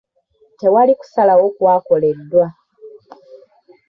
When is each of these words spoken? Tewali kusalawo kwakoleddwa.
Tewali 0.59 0.93
kusalawo 0.99 1.45
kwakoleddwa. 1.55 2.45